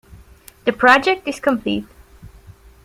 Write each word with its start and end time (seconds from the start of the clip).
The 0.65 0.73
project 0.73 1.27
is 1.27 1.39
complete. 1.39 1.85